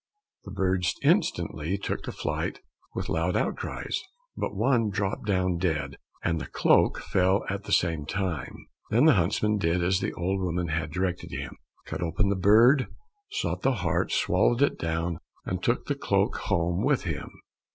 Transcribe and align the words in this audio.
The 0.45 0.51
birds 0.51 0.95
instantly 1.03 1.77
took 1.77 2.01
to 2.05 2.11
flight 2.11 2.59
with 2.95 3.07
loud 3.07 3.37
outcries, 3.37 4.01
but 4.35 4.55
one 4.55 4.89
dropped 4.89 5.27
down 5.27 5.57
dead, 5.59 5.95
and 6.23 6.41
the 6.41 6.47
cloak 6.47 6.97
fell 6.99 7.45
at 7.49 7.65
the 7.65 7.71
same 7.71 8.07
time. 8.07 8.65
Then 8.89 9.05
the 9.05 9.13
huntsman 9.13 9.59
did 9.59 9.83
as 9.83 9.99
the 9.99 10.11
old 10.13 10.41
woman 10.41 10.69
had 10.69 10.89
directed 10.91 11.29
him, 11.29 11.55
cut 11.85 12.01
open 12.01 12.29
the 12.29 12.35
bird, 12.35 12.87
sought 13.29 13.61
the 13.61 13.73
heart, 13.85 14.11
swallowed 14.11 14.63
it 14.63 14.79
down, 14.79 15.19
and 15.45 15.61
took 15.61 15.85
the 15.85 15.93
cloak 15.93 16.35
home 16.35 16.83
with 16.83 17.03
him. 17.03 17.29